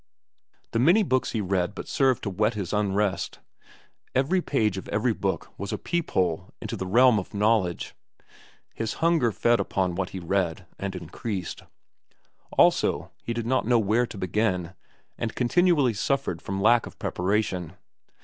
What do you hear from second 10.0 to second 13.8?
he read, and increased. Also, he did not know